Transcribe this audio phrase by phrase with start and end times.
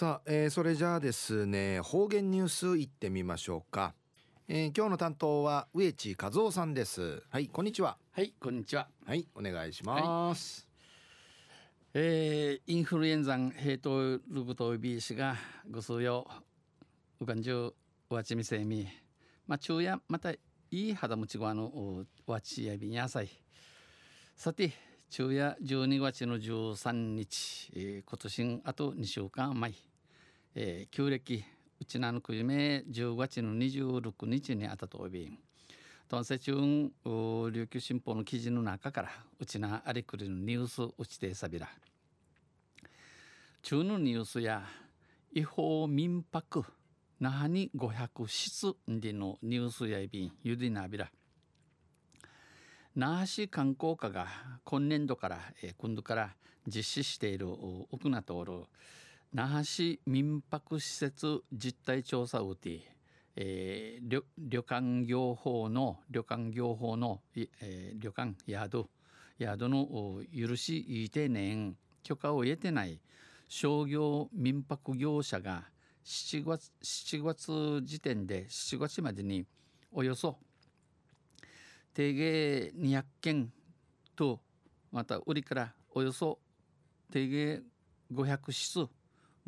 [0.00, 3.92] さあ、えー、それじゃあですね方言ニュースいってみましょうか、
[4.48, 7.22] えー、今日の担当は植地和夫さんです。
[7.28, 7.98] はいこんにちは。
[8.12, 8.88] はいこんにちは。
[9.04, 10.66] はいお願いします、
[11.92, 15.36] はい、えー、インフルエンザンヘイトルブトイビー氏が
[15.70, 16.26] ご数用
[17.20, 17.74] うかんじゅ
[18.08, 18.88] うわちみせみ
[19.46, 20.38] まあ昼夜またい
[20.70, 23.28] い肌持ちごわのわちやびにゃさい
[24.34, 24.72] さて
[25.10, 29.74] 昼夜12月の13日、えー、今年あと2週間前、
[30.56, 31.44] えー、旧暦
[31.80, 35.38] うちなのくじめ10月の26日にあたとおびん。
[36.08, 41.68] トンセチュン琉球新報の記事の中からうちなありくりのニュースうちてさびら。
[43.62, 44.64] 中のニュースや
[45.32, 46.64] 違法民泊
[47.20, 51.12] 那覇に500室でのニュースやいびんゆでなびら。
[52.96, 54.26] 那覇市観光課が
[54.64, 56.34] 今年度から、えー、今度から
[56.66, 57.46] 実施している
[57.92, 58.64] 奥名通る
[59.32, 62.80] 那覇市民泊施設実態調査ウティ、
[63.36, 68.86] えー、旅旅館業法の旅館業法の、えー、旅館宿。
[69.38, 73.00] 宿の許しいて年許可を得てない。
[73.48, 75.62] 商業民泊業者が
[76.04, 79.46] 7月 ,7 月時点で7月までに
[79.92, 80.38] およそ
[81.94, 83.52] 定芸200件
[84.16, 84.40] と
[84.90, 86.38] また売りからおよそ
[87.12, 87.62] 定芸
[88.12, 88.88] 500室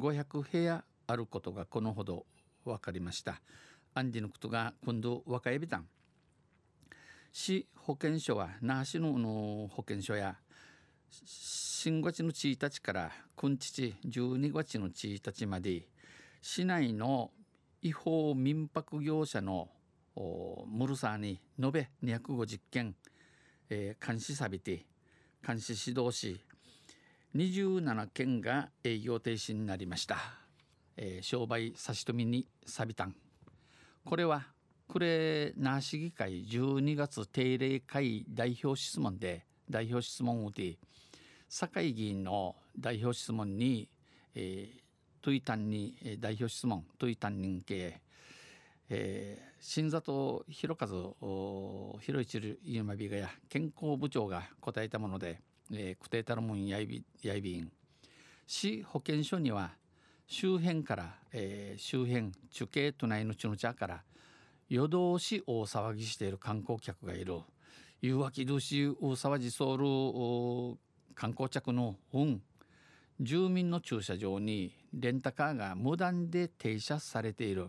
[0.00, 2.26] 500部屋あることがこのほど
[2.64, 3.40] 分かりました。
[3.94, 5.86] アンディのことが今度若エビタン
[7.32, 10.36] 市保健所は那覇市のの保健所や
[11.24, 15.88] 新月の1日から今日12月の1日まで
[16.40, 17.30] 市内の
[17.82, 19.68] 違法民泊業者の
[20.68, 22.94] ムルサーに延べ250件、
[23.70, 24.86] えー、監視さびて
[25.44, 26.40] 監視指導し
[27.36, 30.16] 27件が営業停止になりました、
[30.96, 33.14] えー、商売差し止めにさびたん。
[34.04, 34.46] これは
[34.88, 40.78] 暮れ那覇市議会12月定例会代表質問で代表質問をで
[41.48, 43.88] 酒井議員の代表質問に、
[44.34, 48.00] えー、トイタンに代表質問トイタン人系
[48.92, 55.40] えー、新里弘和広一ゆまびがや健康部長が答えたもので、
[55.72, 57.70] えー、くてたるもんやいびやいびん。
[58.46, 59.70] 市保健所には
[60.26, 64.02] 周辺から、えー、周辺中継都内のちの茶から
[64.68, 67.40] 夜通し大騒ぎしている観光客がいる。
[68.02, 70.78] 夕わきどし大騒ぎソウル
[71.14, 72.40] 観光客の運
[73.20, 77.68] 住民の駐車場にレンタカーが無断で停車されている。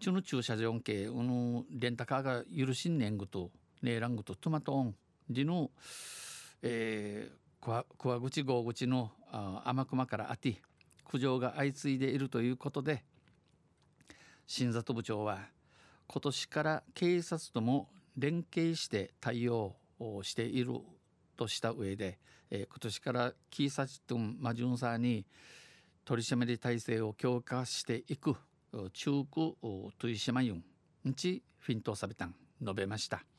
[0.00, 3.50] ちの駐車場系のレンタカーが許しんねんぐと
[3.82, 4.94] ねえらんぐとトマトオン
[5.28, 5.70] での
[6.68, 9.12] えー、くわ口郷口の
[9.64, 10.60] 天熊からあて
[11.04, 13.04] 苦情が相次いでいるということで
[14.48, 15.38] 新里部長は
[16.08, 20.72] 今年から警察とも連携して対応をしている
[21.36, 22.18] とした上で、
[22.50, 25.24] えー、今年からキーサチトンマジュンサーに
[26.04, 28.34] 取り締まり体制を強化していく
[28.92, 29.54] 中区
[29.98, 30.64] トイシマユン
[31.08, 33.35] んちフィントサビタン述べました。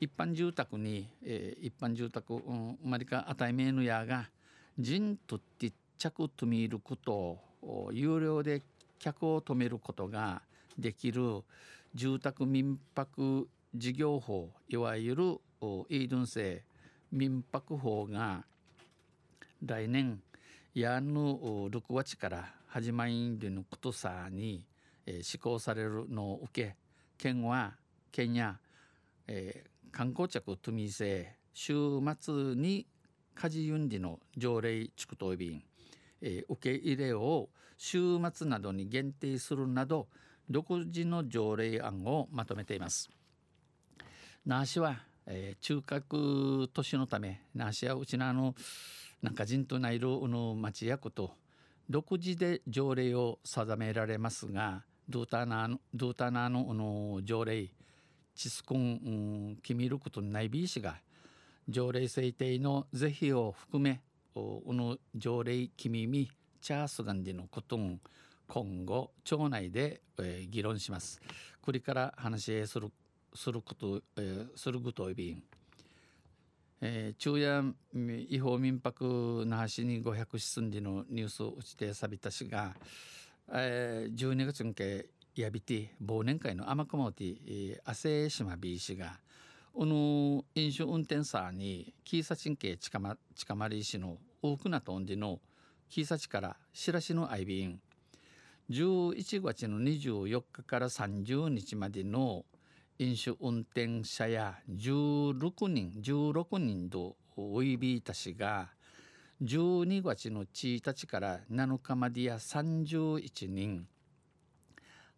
[0.00, 4.28] 一般住宅に、えー、一般住宅、うん、マリカアタイメーヌヤが
[4.78, 8.62] 人とって着と見ることを有料で
[8.98, 10.42] 客を止めることが
[10.78, 11.42] できる
[11.94, 15.22] 住宅民泊事業法いわゆる
[15.88, 16.62] イードン制
[17.10, 18.44] 民泊法が
[19.64, 20.20] 来年
[20.74, 24.62] やの6月から始まりでのことさに、
[25.06, 26.76] えー、施行されるのを受け
[27.16, 27.72] 県は
[28.12, 28.58] 県や、
[29.26, 31.72] えー、観光客とみせ週
[32.20, 32.86] 末に
[33.34, 35.62] 家事ユンディの条例地区等便、
[36.20, 37.48] えー、受け入れを
[37.78, 40.08] 週末などに限定するなど
[40.50, 43.08] 独自の条例案をまとめています。
[44.44, 48.54] 那覇市は、えー、中核都市のため那覇市はうちのあの
[49.22, 51.30] なんか人とないるの町役と
[51.88, 57.70] 独自で条例を定められますがドゥータナドゥータナのの条例
[58.36, 58.82] チスコン、う
[59.52, 60.96] ん、決めることないビーシが
[61.68, 64.00] 条例制定の是非を含め
[64.34, 66.30] おの条例君み
[66.60, 67.98] チャースガンディのことん
[68.46, 71.20] 今後町内で、えー、議論します。
[71.60, 72.92] これから話し合いする
[73.34, 75.42] すること、えー、することをびん。
[76.80, 77.74] えー、昼夜
[78.28, 82.74] 違法民泊那覇市に500室んでのニュースを打ちてさびたしが、
[83.50, 85.06] えー、12月にけ
[85.36, 89.20] やびて忘年会の天熊て、えー、汗島 B 氏が
[89.74, 95.38] この飲酒運転者にキーサチン系近ま近まり市の多くなとんでの
[95.90, 97.78] 木幸から白市の愛便。
[98.70, 102.44] 11月の24日から30日までの
[102.98, 108.70] 飲酒運転者や16人16人とおいびいたしが
[109.42, 113.86] 12月の1日から7日までや31人。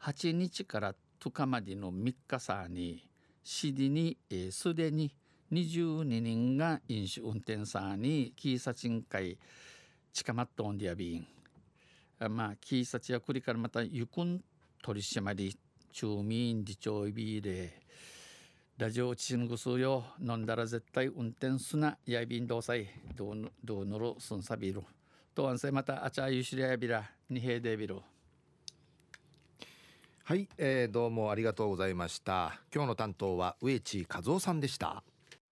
[0.00, 3.08] 8日から10日までの3日さに
[3.42, 4.16] 市に
[4.50, 5.14] すで、に
[5.52, 9.38] 22人が飲酒運転さにキーサチン会
[10.12, 11.26] 近まっとんでやびん。
[12.28, 14.42] まあキーサチやくりからまたゆくん
[14.82, 15.56] 取締り
[15.92, 17.80] 中民自長いびで
[18.76, 22.86] ラジオチングスよ飲んだら絶対運転すなやびんどうさい。
[23.16, 24.82] どうどうのろすんさびる
[25.34, 27.96] とあんせまたあちゃゆしりやびらにへでびる
[30.28, 32.60] はい、えー、どうもありがとうございました。
[32.70, 35.02] 今日の担当は植地和夫さんでした。